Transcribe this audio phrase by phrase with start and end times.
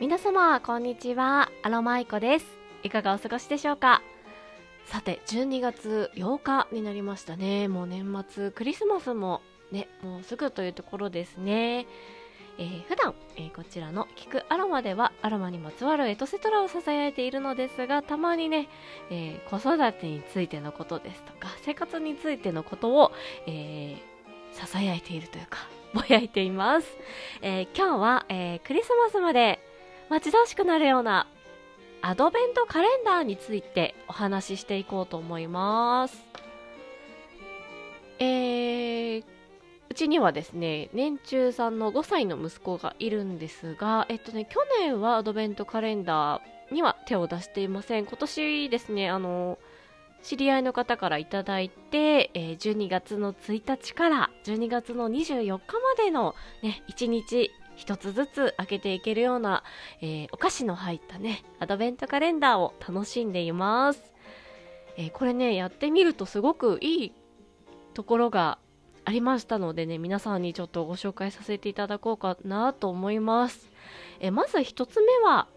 [0.00, 1.50] 皆様こんにちは。
[1.64, 2.46] アロマイコです。
[2.84, 4.00] いかがお過ごしでしょうか？
[4.86, 7.66] さて12月8日になりましたね。
[7.66, 9.40] もう年末クリスマスも
[9.72, 11.88] ねもうすぐというところですね。
[12.58, 18.68] えー、普段、えー、こちらの聞くアロマではアロマにまつわるエトセトラをささやいているのですがたまにね、
[19.10, 23.10] えー、子育てについてのことですとか生活についてのことを、
[23.48, 23.96] え
[24.52, 25.58] ささやいているというか
[25.92, 26.88] ぼやいています、
[27.42, 29.58] え今日は、えクリスマスまで
[30.10, 31.26] 待ち遠しくなるような
[32.00, 36.24] アドベントカレンダーについてお話ししていこうと思います
[38.18, 39.24] えー
[39.90, 48.04] うちにはですね、年中さんの5歳の息子がいるんですが、えっとね、去年はアドベントカレンダーには手を出していません。
[48.06, 49.58] 今年ですね、あの、
[50.22, 59.64] 知り合いの方からいただいて、えー、12月の1日から12月の24日までのね、1日1つずつ開けていけるような、
[60.00, 64.12] えー、お菓子の入ったね、アドベントカレンダーを楽しんでいます。
[64.96, 67.12] えー、これね、やってみるとすごくいい
[67.94, 68.58] ところが
[69.04, 73.70] ありましたのでね、皆さんにちょっとご紹介させていただこうかなと思います。
[74.20, 75.48] えまず1つ目は、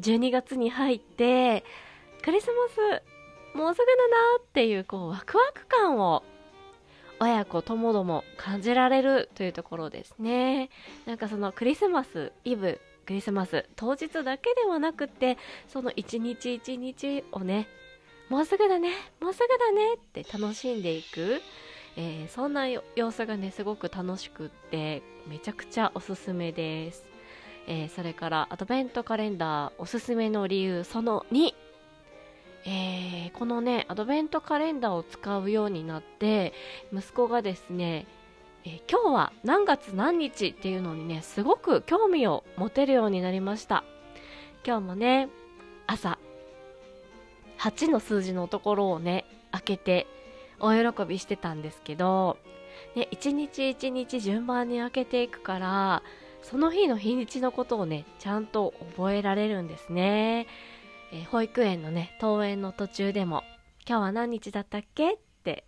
[0.00, 1.64] 12月に入って、
[2.22, 3.02] クリスマス
[3.56, 6.22] もうすぐだなっていうこうワクワク感を
[7.20, 10.70] 親子ともども感じられるというところですね。
[11.06, 17.68] なんかそのクリスマスイブクリスマス当日だけではなくてその一日一日をね
[18.28, 21.40] もうすぐだねもうすぐだねって楽しんでいく。
[21.98, 27.02] えー、そんな様子がねすごく楽しくってめちゃくちゃおすすめです、
[27.66, 31.54] えー、それからアドベントカレンダーおすすめの理由その2
[32.68, 36.52] えー、このねアドベントカレンダーを使うようになって
[36.92, 38.06] 息子がですね、
[38.64, 43.84] え今日は何月何日っていうのにねすごく興味を持てるようになりました。
[44.66, 45.28] 今日もね
[45.86, 46.18] 朝
[47.58, 50.06] 8の数字のところをね開けて
[50.58, 52.36] 大喜びしてたんですけど、
[52.96, 56.02] ね、一日一日順番に開けていくから
[56.42, 60.48] その日の日にちのことをねちゃんと覚えられるんですね、
[61.12, 63.42] えー、保育園のね登園の途中でも
[63.88, 65.66] 「今日は何日だったっけ?」って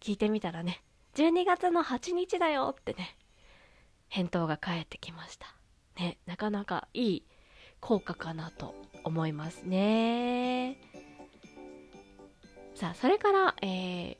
[0.00, 0.82] 聞いてみたらね
[1.14, 3.16] 12月の8日だよってね
[4.08, 5.54] 返答が返ってきました
[5.96, 7.26] ねなかなかいい
[7.80, 8.74] 効果かなと
[9.04, 10.78] 思いますね
[12.74, 14.16] さあそれから、えー、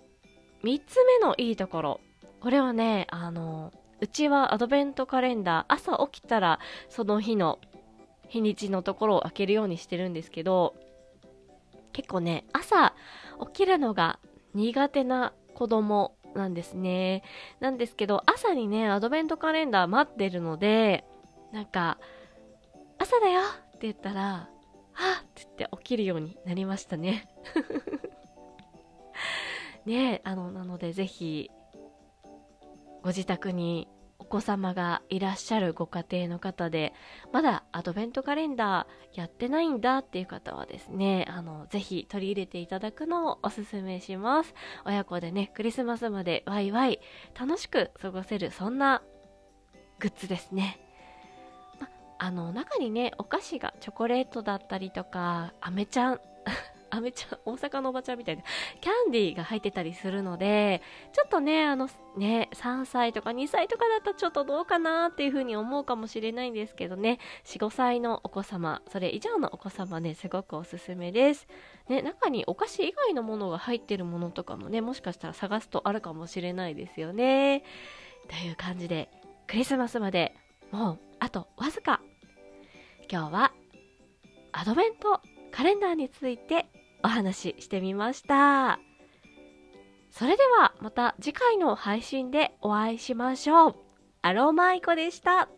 [0.62, 2.00] 3つ目のいいところ。
[2.41, 7.59] これはね、あの、うちはアドベントカレンダー、朝起きたらその日の
[8.30, 10.74] 日にちのところを開けるようにしてるんですけど、
[11.92, 12.94] 結構ね、朝
[13.46, 14.20] 起きるのが
[14.54, 17.24] 苦手な子供なんですね。
[17.58, 21.04] なんですけど、朝にね、アドベントカレンダー待ってるので、
[21.52, 21.98] なんか、
[22.98, 24.48] 朝だよって言ったら、
[24.92, 27.28] はっって言って起きるようになりましたね。
[29.84, 31.50] ねあのなのでぜひ
[33.02, 33.88] ご自宅に
[34.30, 36.94] 子様がいらっしゃるご家庭の方で
[37.32, 44.54] まだアドベントカレンダーやってないんだっていう方はですねあのぜひ取り入れていただくのをおすすめします。
[44.86, 47.00] 親子でねクリスマスまでワイワイ
[47.38, 49.02] 楽しく過ごせるそんな
[49.98, 50.80] グッズですね。
[51.80, 56.20] まあの中にねお菓子がチョコレートだったりとかアメちゃん
[56.90, 58.42] あめちゃん、大阪のおばちゃんみたいな、
[58.80, 71.46] キャンディーが入ってたりするので、ちょっとね、あの、ね、3歳とか2歳とかだとちょっとどうかなっていうふうに思うかもしれないんですけどね、4、5歳のお子様、それ以上のお子様ね、すごくおすすめです。
[71.88, 77.64] ね、中にお菓子以外のものが入ってるものとかもね、もしかしたら探すとあるかもしれないですよね。
[78.28, 79.10] という感じで、
[79.46, 80.34] クリスマスまで
[80.70, 82.00] もうあとわずか。
[83.10, 83.52] 今日は
[84.52, 86.66] アドベントカレンダーについて
[87.02, 88.78] お話ししてみました。
[90.10, 93.76] それではまた次回の配信でお会いしましょう。
[94.22, 95.48] アロマイコでした。